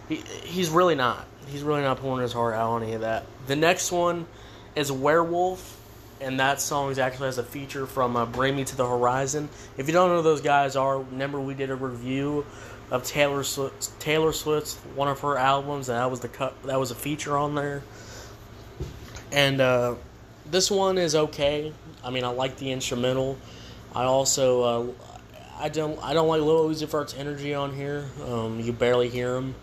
he, 0.08 0.16
he's 0.44 0.70
really 0.70 0.94
not. 0.94 1.26
He's 1.46 1.62
really 1.62 1.82
not 1.82 1.98
pouring 1.98 2.22
his 2.22 2.32
heart 2.32 2.54
out 2.54 2.70
on 2.70 2.82
any 2.82 2.94
of 2.94 3.02
that. 3.02 3.26
The 3.46 3.56
next 3.56 3.92
one 3.92 4.26
is 4.74 4.90
Werewolf, 4.90 5.78
and 6.22 6.40
that 6.40 6.58
song 6.58 6.98
actually 6.98 7.26
has 7.26 7.36
a 7.36 7.42
feature 7.42 7.84
from 7.84 8.16
uh, 8.16 8.24
Bring 8.24 8.56
Me 8.56 8.64
to 8.64 8.76
the 8.76 8.88
Horizon. 8.88 9.50
If 9.76 9.88
you 9.88 9.92
don't 9.92 10.08
know 10.08 10.16
who 10.16 10.22
those 10.22 10.40
guys 10.40 10.74
are, 10.74 10.98
remember 10.98 11.38
we 11.38 11.52
did 11.52 11.68
a 11.68 11.76
review 11.76 12.46
of 12.90 13.04
Taylor 13.04 13.44
Swift, 13.44 14.00
Taylor 14.00 14.32
Swift's 14.32 14.76
one 14.94 15.08
of 15.08 15.20
her 15.20 15.36
albums, 15.36 15.90
and 15.90 15.98
that 15.98 16.10
was 16.10 16.20
the 16.20 16.28
cut. 16.28 16.62
That 16.62 16.80
was 16.80 16.90
a 16.90 16.94
feature 16.94 17.36
on 17.36 17.56
there. 17.56 17.82
And 19.30 19.60
uh, 19.60 19.96
this 20.50 20.70
one 20.70 20.96
is 20.96 21.14
okay. 21.14 21.74
I 22.04 22.10
mean, 22.10 22.24
I 22.24 22.28
like 22.28 22.56
the 22.56 22.72
instrumental. 22.72 23.38
I 23.94 24.04
also 24.04 24.62
uh, 24.62 24.92
I 25.58 25.68
don't 25.68 26.02
I 26.02 26.14
don't 26.14 26.28
like 26.28 26.40
Lil 26.40 26.68
Uzi 26.68 26.86
Vert's 26.86 27.14
energy 27.14 27.54
on 27.54 27.74
here. 27.74 28.04
Um, 28.26 28.60
you 28.60 28.72
barely 28.72 29.08
hear 29.08 29.36
him. 29.36 29.54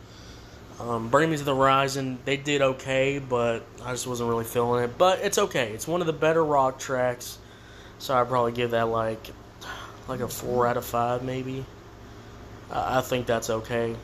Um, 0.79 1.09
Bring 1.09 1.29
Me 1.29 1.35
to 1.35 1.43
the 1.43 1.55
Horizon, 1.55 2.19
they 2.23 2.37
did 2.37 2.61
okay, 2.61 3.19
but 3.19 3.65
I 3.83 3.91
just 3.91 4.07
wasn't 4.07 4.29
really 4.29 4.45
feeling 4.45 4.81
it. 4.85 4.97
But 4.97 5.19
it's 5.19 5.37
okay. 5.37 5.73
It's 5.73 5.85
one 5.85 5.99
of 5.99 6.07
the 6.07 6.13
better 6.13 6.43
rock 6.43 6.79
tracks, 6.79 7.37
so 7.97 8.15
I'd 8.15 8.29
probably 8.29 8.53
give 8.53 8.71
that 8.71 8.87
like 8.87 9.31
like 10.07 10.21
a 10.21 10.27
four 10.27 10.67
out 10.67 10.77
of 10.77 10.85
five, 10.85 11.23
maybe. 11.23 11.65
I 12.71 13.01
think 13.01 13.25
that's 13.25 13.49
okay. 13.49 13.95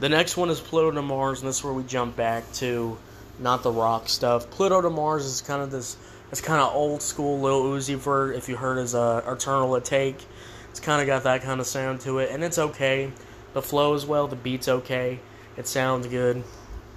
The 0.00 0.08
next 0.08 0.36
one 0.36 0.50
is 0.50 0.60
Pluto 0.60 0.90
to 0.90 1.02
Mars, 1.02 1.40
and 1.40 1.48
this 1.48 1.58
is 1.58 1.64
where 1.64 1.72
we 1.72 1.82
jump 1.84 2.16
back 2.16 2.50
to 2.54 2.98
not 3.38 3.62
the 3.62 3.70
rock 3.70 4.08
stuff. 4.08 4.50
Pluto 4.50 4.80
to 4.80 4.90
Mars 4.90 5.24
is 5.24 5.40
kind 5.40 5.62
of 5.62 5.70
this, 5.70 5.96
it's 6.30 6.40
kind 6.40 6.60
of 6.60 6.74
old 6.74 7.02
school 7.02 7.40
Lil 7.40 7.64
Uzi 7.64 7.96
Vert. 7.96 8.36
If 8.36 8.48
you 8.48 8.56
heard 8.56 8.78
his 8.78 8.94
uh, 8.94 9.22
Eternal 9.26 9.70
Atake, 9.70 10.24
it's 10.70 10.80
kind 10.80 11.00
of 11.00 11.06
got 11.06 11.22
that 11.24 11.42
kind 11.42 11.60
of 11.60 11.66
sound 11.66 12.00
to 12.02 12.18
it, 12.18 12.30
and 12.30 12.42
it's 12.42 12.58
okay. 12.58 13.12
The 13.52 13.62
flow 13.62 13.94
is 13.94 14.04
well, 14.04 14.26
the 14.26 14.36
beat's 14.36 14.68
okay, 14.68 15.20
it 15.56 15.68
sounds 15.68 16.08
good. 16.08 16.42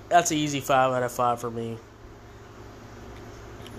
That's 0.10 0.31
an 0.31 0.38
easy 0.38 0.60
five 0.60 0.91
out 0.93 1.03
of 1.03 1.12
five 1.12 1.39
for 1.39 1.51
me. 1.51 1.77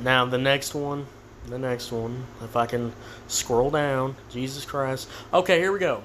Now 0.00 0.24
the 0.26 0.38
next 0.38 0.74
one, 0.74 1.06
the 1.48 1.58
next 1.58 1.90
one, 1.90 2.26
if 2.44 2.54
I 2.54 2.66
can 2.66 2.92
scroll 3.26 3.70
down, 3.70 4.14
Jesus 4.30 4.64
Christ. 4.64 5.08
Okay, 5.34 5.58
here 5.58 5.72
we 5.72 5.80
go. 5.80 6.02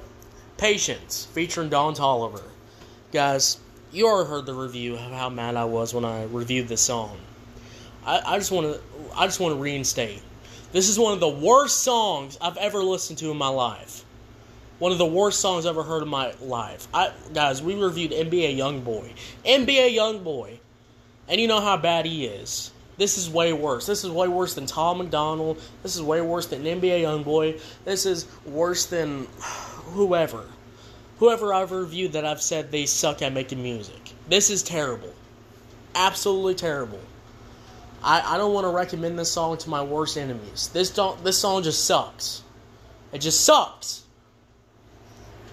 Patience, 0.58 1.28
featuring 1.32 1.70
Don 1.70 1.94
Toliver. 1.94 2.42
Guys, 3.12 3.60
you 3.92 4.08
already 4.08 4.30
heard 4.30 4.46
the 4.48 4.56
review 4.56 4.96
of 4.96 5.12
how 5.12 5.30
mad 5.30 5.56
I 5.56 5.66
was 5.66 5.94
when 5.94 6.06
I 6.06 6.24
reviewed 6.24 6.68
this 6.68 6.82
song. 6.82 7.20
I, 8.06 8.22
I 8.26 8.38
just 8.38 8.52
want 8.52 8.74
to, 8.74 8.82
I 9.16 9.26
just 9.26 9.40
want 9.40 9.56
to 9.56 9.60
reinstate. 9.60 10.22
This 10.72 10.90
is 10.90 10.98
one 10.98 11.14
of 11.14 11.20
the 11.20 11.30
worst 11.30 11.84
songs 11.84 12.38
I've 12.42 12.58
ever 12.58 12.80
listened 12.80 13.20
to 13.20 13.32
in 13.32 13.38
my 13.38 13.48
life. 13.48 14.04
One 14.80 14.92
of 14.92 14.98
the 14.98 15.06
worst 15.06 15.40
songs 15.40 15.66
I've 15.66 15.72
ever 15.72 15.84
heard 15.84 16.02
in 16.02 16.10
my 16.10 16.34
life. 16.42 16.88
I 16.94 17.12
guys, 17.34 17.62
we 17.62 17.76
reviewed 17.76 18.12
NBA 18.12 18.58
YoungBoy, 18.58 19.14
NBA 19.46 19.96
YoungBoy, 19.96 20.58
and 21.28 21.40
you 21.40 21.48
know 21.48 21.62
how 21.62 21.78
bad 21.78 22.06
he 22.06 22.26
is. 22.26 22.72
This 22.98 23.18
is 23.18 23.30
way 23.30 23.54
worse. 23.54 23.86
This 23.86 24.04
is 24.04 24.10
way 24.10 24.28
worse 24.28 24.54
than 24.54 24.66
Tom 24.66 25.00
MacDonald. 25.00 25.62
This 25.82 25.96
is 25.96 26.02
way 26.02 26.22
worse 26.22 26.48
than 26.48 26.64
NBA 26.64 27.02
YoungBoy. 27.02 27.60
This 27.86 28.06
is 28.06 28.28
worse 28.46 28.86
than 28.86 29.28
whoever. 29.94 30.46
Whoever 31.20 31.54
I've 31.54 31.72
reviewed 31.72 32.14
that 32.14 32.26
I've 32.26 32.42
said 32.42 32.72
they 32.72 32.86
suck 32.86 33.22
at 33.22 33.34
making 33.34 33.62
music. 33.64 34.12
This 34.28 34.50
is 34.50 34.62
terrible. 34.62 35.14
Absolutely 35.96 36.56
terrible. 36.56 37.00
I, 38.04 38.36
I 38.36 38.38
don't 38.38 38.54
want 38.54 38.66
to 38.66 38.70
recommend 38.70 39.18
this 39.18 39.32
song 39.32 39.58
to 39.58 39.70
my 39.70 39.82
worst 39.82 40.18
enemies. 40.18 40.70
This 40.74 40.90
don't 40.90 41.24
this 41.24 41.38
song 41.38 41.64
just 41.64 41.86
sucks. 41.86 42.44
It 43.12 43.20
just 43.20 43.42
sucks. 43.42 44.04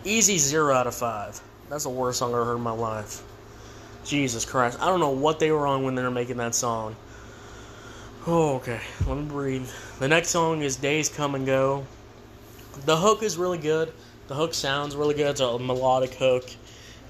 Easy 0.05 0.39
zero 0.39 0.75
out 0.75 0.87
of 0.87 0.95
five. 0.95 1.41
That's 1.69 1.85
the 1.85 1.91
worst 1.91 2.19
song 2.19 2.35
I've 2.35 2.45
heard 2.45 2.57
in 2.57 2.63
my 2.63 2.73
life. 2.73 3.23
Jesus 4.05 4.45
Christ. 4.45 4.81
I 4.81 4.87
don't 4.87 5.01
know 5.01 5.11
what 5.11 5.39
they 5.39 5.53
were 5.53 5.67
on 5.67 5.85
when 5.85 5.95
they 5.95 6.03
were 6.03 6.11
making 6.11 6.39
that 6.39 6.55
song. 6.55 6.97
Oh, 8.27 8.57
okay. 8.57 8.81
Let 9.07 9.17
me 9.17 9.25
breathe. 9.25 9.69
The 9.99 10.09
next 10.09 10.31
song 10.31 10.63
is 10.63 10.77
Days 10.77 11.09
Come 11.09 11.35
and 11.35 11.47
Go. 11.47 11.87
The 12.85 12.97
hook 12.97 13.23
is 13.23 13.37
really 13.37 13.59
good. 13.59 13.93
The 14.29 14.35
hook 14.35 14.55
sounds 14.55 14.97
really 14.97 15.15
good. 15.15 15.31
It's 15.31 15.41
a 15.41 15.59
melodic 15.59 16.15
hook. 16.15 16.51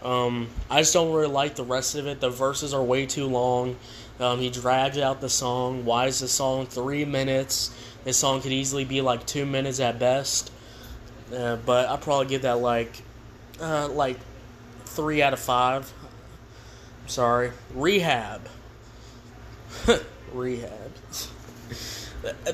Um, 0.03 0.49
I 0.71 0.81
just 0.81 0.95
don't 0.95 1.13
really 1.13 1.29
like 1.29 1.57
the 1.57 1.65
rest 1.65 1.95
of 1.95 2.07
it. 2.07 2.21
The 2.21 2.31
verses 2.31 2.73
are 2.73 2.83
way 2.83 3.07
too 3.07 3.27
long. 3.27 3.77
Um, 4.21 4.39
he 4.39 4.51
drags 4.51 4.99
out 4.99 5.23
the 5.23 5.31
song. 5.31 5.87
Why 5.87 6.07
is 6.07 6.21
the 6.21 6.29
song 6.29 6.67
three 6.67 7.07
minutes? 7.07 7.75
This 8.05 8.19
song 8.19 8.43
could 8.43 8.53
easily 8.53 8.85
be 8.85 9.01
like 9.01 9.25
two 9.27 9.47
minutes 9.47 9.81
at 9.81 9.99
best. 9.99 10.53
Uh, 11.35 11.57
but 11.57 11.89
I 11.89 11.97
probably 11.97 12.27
give 12.27 12.43
that 12.43 12.59
like, 12.59 13.03
uh, 13.61 13.89
like 13.89 14.19
three 14.85 15.23
out 15.23 15.33
of 15.33 15.39
five. 15.39 15.91
I'm 17.03 17.09
sorry. 17.09 17.53
Rehab. 17.75 18.47
Rehab. 20.35 20.93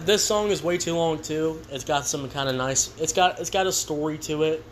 this 0.00 0.24
song 0.24 0.50
is 0.50 0.62
way 0.62 0.78
too 0.78 0.94
long 0.94 1.20
too. 1.20 1.60
It's 1.72 1.84
got 1.84 2.06
some 2.06 2.30
kind 2.30 2.48
of 2.48 2.54
nice. 2.54 2.96
It's 3.00 3.12
got 3.12 3.40
it's 3.40 3.50
got 3.50 3.66
a 3.66 3.72
story 3.72 4.18
to 4.18 4.44
it. 4.44 4.62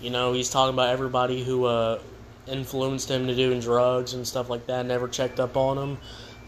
You 0.00 0.10
know, 0.10 0.32
he's 0.32 0.48
talking 0.48 0.72
about 0.72 0.88
everybody 0.90 1.44
who 1.44 1.66
uh, 1.66 2.00
influenced 2.46 3.10
him 3.10 3.26
to 3.26 3.34
doing 3.34 3.60
drugs 3.60 4.14
and 4.14 4.26
stuff 4.26 4.48
like 4.48 4.66
that. 4.68 4.86
Never 4.86 5.08
checked 5.08 5.40
up 5.40 5.56
on 5.56 5.76
him 5.76 5.98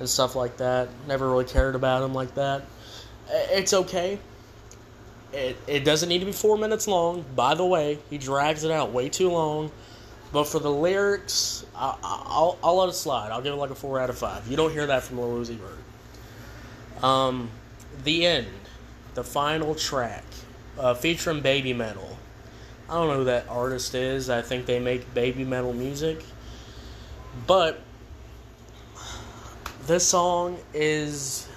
and 0.01 0.09
stuff 0.09 0.35
like 0.35 0.57
that. 0.57 0.89
Never 1.07 1.31
really 1.31 1.45
cared 1.45 1.77
about 1.77 2.03
him 2.03 2.13
like 2.13 2.35
that. 2.35 2.63
It's 3.29 3.73
okay. 3.73 4.19
It, 5.33 5.57
it 5.69 5.85
doesn't 5.85 6.09
need 6.09 6.19
to 6.19 6.27
be 6.27 6.33
four 6.33 6.59
minutes 6.59 6.89
long. 6.89 7.25
By 7.37 7.55
the 7.55 7.65
way, 7.65 7.99
he 8.09 8.19
drags 8.19 8.65
it 8.65 8.73
out 8.73 8.93
way 8.93 9.09
too 9.09 9.31
long. 9.31 9.71
But 10.33 10.45
for 10.45 10.59
the 10.59 10.71
lyrics, 10.71 11.65
I, 11.75 11.97
will 12.03 12.59
I'll 12.63 12.77
let 12.77 12.89
it 12.89 12.95
slide. 12.95 13.31
I'll 13.31 13.43
give 13.43 13.53
it 13.53 13.57
like 13.57 13.71
a 13.71 13.75
four 13.75 14.01
out 14.01 14.11
of 14.11 14.19
five. 14.19 14.47
You 14.49 14.57
don't 14.57 14.73
hear 14.73 14.87
that 14.87 15.03
from 15.03 15.19
Lil 15.19 15.45
Uzi 15.45 15.57
Vert. 15.57 17.05
Um, 17.05 17.51
the 18.05 18.27
end, 18.27 18.47
the 19.15 19.25
final 19.25 19.75
track, 19.75 20.25
uh, 20.79 20.95
featuring 20.95 21.43
Babymetal. 21.43 22.17
I 22.89 22.95
don't 22.95 23.09
know 23.09 23.19
who 23.19 23.25
that 23.25 23.49
artist 23.49 23.95
is. 23.95 24.31
I 24.31 24.43
think 24.43 24.67
they 24.67 24.81
make 24.81 25.15
baby 25.15 25.45
metal 25.45 25.73
music, 25.73 26.25
but 27.47 27.81
this 29.87 30.07
song 30.07 30.59
is 30.75 31.49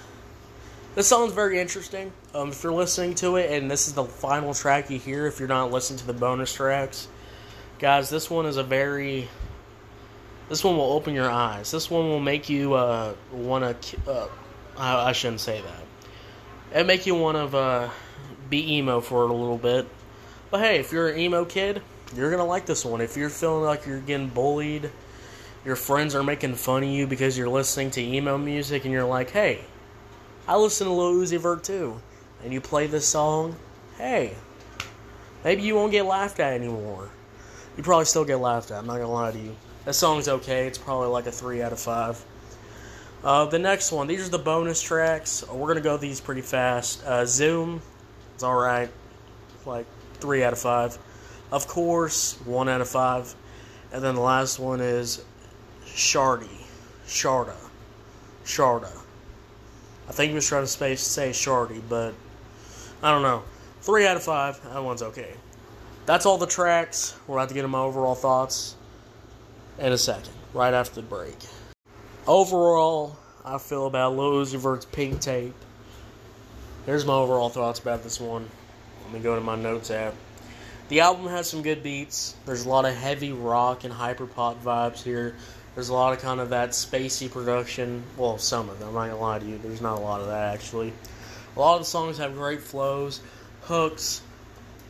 this 0.94 1.06
song's 1.08 1.32
very 1.32 1.58
interesting. 1.58 2.12
Um, 2.34 2.50
if 2.50 2.62
you're 2.62 2.72
listening 2.72 3.14
to 3.16 3.36
it, 3.36 3.50
and 3.50 3.70
this 3.70 3.88
is 3.88 3.94
the 3.94 4.04
final 4.04 4.54
track 4.54 4.90
you 4.90 4.98
hear, 4.98 5.26
if 5.26 5.38
you're 5.38 5.48
not 5.48 5.70
listening 5.70 5.98
to 5.98 6.06
the 6.06 6.12
bonus 6.12 6.52
tracks, 6.52 7.08
guys, 7.78 8.10
this 8.10 8.30
one 8.30 8.46
is 8.46 8.56
a 8.56 8.62
very 8.62 9.28
this 10.48 10.62
one 10.62 10.76
will 10.76 10.92
open 10.92 11.14
your 11.14 11.30
eyes. 11.30 11.70
This 11.70 11.90
one 11.90 12.08
will 12.08 12.20
make 12.20 12.48
you 12.48 12.74
uh, 12.74 13.14
want 13.32 13.80
to. 13.80 14.10
Uh, 14.10 14.28
I, 14.76 15.08
I, 15.08 15.12
shouldn't 15.12 15.40
say 15.40 15.62
that. 15.62 16.80
It 16.80 16.86
make 16.86 17.06
you 17.06 17.14
want 17.14 17.50
to 17.50 17.56
uh, 17.56 17.90
be 18.50 18.74
emo 18.74 19.00
for 19.00 19.22
a 19.22 19.32
little 19.32 19.58
bit. 19.58 19.86
But 20.50 20.60
hey, 20.60 20.78
if 20.78 20.92
you're 20.92 21.08
an 21.08 21.18
emo 21.18 21.44
kid, 21.44 21.80
you're 22.14 22.30
gonna 22.30 22.44
like 22.44 22.66
this 22.66 22.84
one. 22.84 23.00
If 23.00 23.16
you're 23.16 23.30
feeling 23.30 23.64
like 23.64 23.86
you're 23.86 24.00
getting 24.00 24.28
bullied, 24.28 24.90
your 25.64 25.76
friends 25.76 26.14
are 26.14 26.22
making 26.22 26.54
fun 26.54 26.82
of 26.82 26.88
you 26.88 27.06
because 27.06 27.38
you're 27.38 27.48
listening 27.48 27.90
to 27.92 28.00
emo 28.02 28.36
music, 28.36 28.84
and 28.84 28.92
you're 28.92 29.04
like, 29.04 29.30
hey, 29.30 29.60
I 30.46 30.56
listen 30.56 30.86
to 30.86 30.92
Lil 30.92 31.14
Uzi 31.14 31.38
Vert 31.38 31.64
too, 31.64 32.00
and 32.42 32.52
you 32.52 32.60
play 32.60 32.86
this 32.86 33.06
song, 33.06 33.56
hey, 33.96 34.34
maybe 35.42 35.62
you 35.62 35.74
won't 35.74 35.92
get 35.92 36.04
laughed 36.04 36.40
at 36.40 36.52
anymore. 36.52 37.08
You 37.76 37.82
probably 37.82 38.04
still 38.04 38.24
get 38.24 38.36
laughed 38.36 38.70
at. 38.70 38.78
I'm 38.78 38.86
not 38.86 38.98
gonna 38.98 39.10
lie 39.10 39.32
to 39.32 39.38
you. 39.38 39.56
That 39.84 39.94
song's 39.94 40.28
okay. 40.28 40.66
It's 40.66 40.78
probably 40.78 41.08
like 41.08 41.26
a 41.26 41.32
three 41.32 41.60
out 41.60 41.72
of 41.72 41.80
five. 41.80 42.22
Uh, 43.22 43.46
the 43.46 43.58
next 43.58 43.90
one. 43.90 44.06
These 44.06 44.26
are 44.26 44.30
the 44.30 44.38
bonus 44.38 44.80
tracks. 44.80 45.44
We're 45.50 45.68
gonna 45.68 45.80
go 45.80 45.96
these 45.96 46.20
pretty 46.20 46.42
fast. 46.42 47.04
Uh, 47.04 47.26
Zoom. 47.26 47.82
It's 48.34 48.42
all 48.42 48.54
right. 48.54 48.90
Like 49.66 49.86
three 50.14 50.44
out 50.44 50.52
of 50.52 50.58
five. 50.58 50.98
Of 51.50 51.66
course, 51.66 52.38
one 52.44 52.68
out 52.68 52.80
of 52.80 52.88
five. 52.88 53.34
And 53.92 54.02
then 54.02 54.14
the 54.14 54.20
last 54.20 54.58
one 54.58 54.80
is 54.80 55.24
Shardy. 55.94 56.48
Sharda. 57.06 57.56
Sharda. 58.44 58.90
I 60.08 60.12
think 60.12 60.30
he 60.30 60.34
was 60.34 60.46
trying 60.46 60.64
to 60.64 60.68
say, 60.68 60.96
say 60.96 61.30
Shardy, 61.30 61.80
but 61.88 62.14
I 63.02 63.10
don't 63.10 63.22
know. 63.22 63.42
Three 63.80 64.06
out 64.06 64.16
of 64.16 64.22
five. 64.22 64.62
That 64.64 64.82
one's 64.82 65.02
okay. 65.02 65.34
That's 66.06 66.26
all 66.26 66.36
the 66.36 66.46
tracks. 66.46 67.16
We're 67.26 67.36
about 67.36 67.48
to 67.48 67.54
get 67.54 67.60
into 67.60 67.68
my 67.68 67.80
overall 67.80 68.14
thoughts 68.14 68.76
in 69.78 69.92
a 69.92 69.98
second, 69.98 70.32
right 70.52 70.74
after 70.74 70.96
the 70.96 71.02
break. 71.02 71.36
Overall, 72.26 73.16
I 73.44 73.58
feel 73.58 73.86
about 73.86 74.16
Lil 74.16 74.32
Uzi 74.32 74.58
Vert's 74.58 74.86
Pink 74.86 75.20
Tape. 75.20 75.54
Here's 76.86 77.06
my 77.06 77.14
overall 77.14 77.48
thoughts 77.48 77.78
about 77.78 78.02
this 78.02 78.20
one. 78.20 78.48
Let 79.04 79.12
me 79.14 79.20
go 79.20 79.34
to 79.34 79.40
my 79.40 79.56
notes 79.56 79.90
app. 79.90 80.14
The 80.88 81.00
album 81.00 81.28
has 81.28 81.48
some 81.48 81.62
good 81.62 81.82
beats. 81.82 82.36
There's 82.44 82.66
a 82.66 82.68
lot 82.68 82.84
of 82.84 82.94
heavy 82.94 83.32
rock 83.32 83.84
and 83.84 83.92
hyperpop 83.92 84.58
vibes 84.62 85.02
here. 85.02 85.34
There's 85.74 85.88
a 85.88 85.94
lot 85.94 86.12
of 86.12 86.20
kind 86.20 86.40
of 86.40 86.50
that 86.50 86.70
spacey 86.70 87.30
production. 87.30 88.04
Well, 88.16 88.38
some 88.38 88.68
of 88.68 88.78
them. 88.78 88.88
I'm 88.88 88.94
not 88.94 89.08
gonna 89.08 89.20
lie 89.20 89.38
to 89.40 89.46
you. 89.46 89.58
There's 89.58 89.80
not 89.80 89.98
a 89.98 90.00
lot 90.00 90.20
of 90.20 90.28
that 90.28 90.54
actually. 90.54 90.92
A 91.56 91.60
lot 91.60 91.74
of 91.74 91.80
the 91.80 91.86
songs 91.86 92.18
have 92.18 92.34
great 92.34 92.60
flows, 92.60 93.20
hooks. 93.62 94.22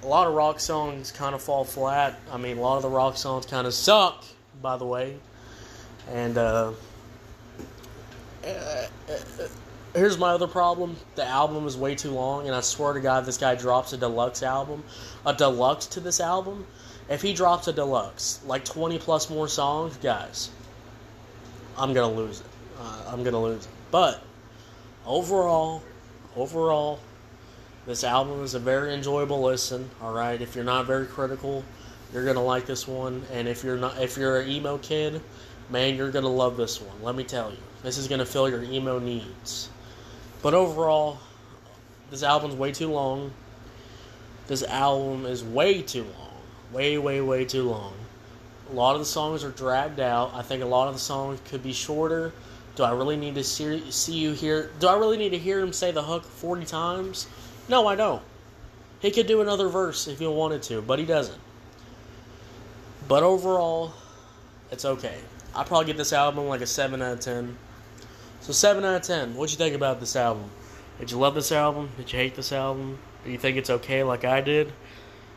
A 0.02 0.06
lot 0.06 0.26
of 0.26 0.34
rock 0.34 0.60
songs 0.60 1.10
kind 1.10 1.34
of 1.34 1.42
fall 1.42 1.64
flat. 1.64 2.18
I 2.30 2.36
mean, 2.36 2.58
a 2.58 2.60
lot 2.60 2.76
of 2.76 2.82
the 2.82 2.90
rock 2.90 3.16
songs 3.16 3.46
kind 3.46 3.66
of 3.66 3.72
suck, 3.72 4.24
by 4.60 4.76
the 4.76 4.84
way. 4.84 5.16
And 6.10 6.36
uh, 6.36 6.72
here's 9.94 10.18
my 10.18 10.30
other 10.30 10.46
problem: 10.46 10.96
the 11.14 11.24
album 11.24 11.66
is 11.66 11.78
way 11.78 11.94
too 11.94 12.10
long, 12.10 12.46
and 12.46 12.54
I 12.54 12.60
swear 12.60 12.92
to 12.92 13.00
God, 13.00 13.24
this 13.24 13.38
guy 13.38 13.54
drops 13.54 13.94
a 13.94 13.96
deluxe 13.96 14.42
album, 14.42 14.84
a 15.24 15.32
deluxe 15.32 15.86
to 15.88 16.00
this 16.00 16.20
album. 16.20 16.66
If 17.08 17.22
he 17.22 17.32
drops 17.32 17.68
a 17.68 17.72
deluxe, 17.72 18.40
like 18.46 18.64
20 18.64 18.98
plus 18.98 19.28
more 19.30 19.48
songs, 19.48 19.96
guys, 19.98 20.50
I'm 21.76 21.92
gonna 21.92 22.12
lose 22.12 22.40
it. 22.40 22.46
Uh, 22.78 23.02
I'm 23.08 23.24
gonna 23.24 23.42
lose 23.42 23.64
it. 23.64 23.70
But 23.90 24.22
overall, 25.06 25.82
overall, 26.36 27.00
this 27.86 28.04
album 28.04 28.42
is 28.42 28.54
a 28.54 28.58
very 28.58 28.94
enjoyable 28.94 29.42
listen. 29.42 29.90
All 30.00 30.12
right, 30.12 30.40
if 30.40 30.54
you're 30.54 30.64
not 30.64 30.86
very 30.86 31.06
critical, 31.06 31.64
you're 32.12 32.24
gonna 32.24 32.42
like 32.42 32.66
this 32.66 32.86
one. 32.86 33.22
And 33.32 33.48
if 33.48 33.64
you're 33.64 33.76
not, 33.76 34.00
if 34.00 34.16
you're 34.16 34.40
an 34.40 34.48
emo 34.48 34.78
kid, 34.78 35.20
man, 35.70 35.96
you're 35.96 36.10
gonna 36.10 36.28
love 36.28 36.56
this 36.56 36.80
one. 36.80 37.02
Let 37.02 37.14
me 37.14 37.24
tell 37.24 37.50
you, 37.50 37.58
this 37.82 37.98
is 37.98 38.08
gonna 38.08 38.26
fill 38.26 38.48
your 38.48 38.62
emo 38.62 38.98
needs. 38.98 39.68
But 40.42 40.54
overall, 40.54 41.18
this 42.10 42.22
album's 42.22 42.54
way 42.54 42.72
too 42.72 42.90
long. 42.90 43.32
This 44.46 44.62
album 44.62 45.26
is 45.26 45.42
way 45.42 45.82
too 45.82 46.04
long. 46.04 46.30
Way, 46.72 46.98
way, 46.98 47.20
way 47.20 47.44
too 47.44 47.68
long. 47.68 47.94
A 48.70 48.72
lot 48.72 48.94
of 48.94 49.00
the 49.00 49.06
songs 49.06 49.44
are 49.44 49.50
dragged 49.50 50.00
out. 50.00 50.32
I 50.34 50.42
think 50.42 50.62
a 50.62 50.66
lot 50.66 50.88
of 50.88 50.94
the 50.94 51.00
songs 51.00 51.40
could 51.46 51.62
be 51.62 51.72
shorter. 51.72 52.32
Do 52.76 52.82
I 52.82 52.90
really 52.92 53.16
need 53.16 53.34
to 53.36 53.44
see, 53.44 53.90
see 53.90 54.14
you 54.14 54.32
here? 54.32 54.70
Do 54.80 54.88
I 54.88 54.96
really 54.96 55.16
need 55.16 55.30
to 55.30 55.38
hear 55.38 55.60
him 55.60 55.72
say 55.72 55.92
the 55.92 56.02
hook 56.02 56.24
40 56.24 56.64
times? 56.64 57.26
No, 57.68 57.86
I 57.86 57.94
don't. 57.94 58.22
He 59.00 59.10
could 59.10 59.26
do 59.26 59.40
another 59.40 59.68
verse 59.68 60.08
if 60.08 60.18
he 60.18 60.26
wanted 60.26 60.62
to, 60.64 60.80
but 60.82 60.98
he 60.98 61.04
doesn't. 61.04 61.38
But 63.06 63.22
overall, 63.22 63.92
it's 64.70 64.84
okay. 64.84 65.18
I 65.54 65.62
probably 65.62 65.86
give 65.86 65.98
this 65.98 66.12
album 66.12 66.48
like 66.48 66.62
a 66.62 66.66
7 66.66 67.00
out 67.00 67.12
of 67.12 67.20
10. 67.20 67.56
So 68.40 68.52
7 68.52 68.84
out 68.84 68.96
of 68.96 69.02
10. 69.02 69.34
What'd 69.36 69.52
you 69.52 69.58
think 69.58 69.76
about 69.76 70.00
this 70.00 70.16
album? 70.16 70.50
Did 70.98 71.10
you 71.10 71.18
love 71.18 71.34
this 71.34 71.52
album? 71.52 71.90
Did 71.96 72.12
you 72.12 72.18
hate 72.18 72.34
this 72.34 72.50
album? 72.50 72.98
Do 73.24 73.30
you 73.30 73.38
think 73.38 73.56
it's 73.56 73.70
okay 73.70 74.02
like 74.02 74.24
I 74.24 74.40
did? 74.40 74.72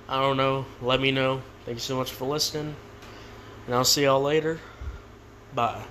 I 0.10 0.22
don't 0.22 0.38
know. 0.38 0.65
Let 0.81 1.01
me 1.01 1.12
know. 1.12 1.41
Thank 1.65 1.75
you 1.75 1.81
so 1.81 1.98
much 1.98 2.12
for 2.12 2.25
listening. 2.25 2.75
And 3.68 3.76
I'll 3.76 3.84
see 3.84 4.04
y'all 4.04 4.22
later. 4.22 4.60
Bye. 5.54 5.84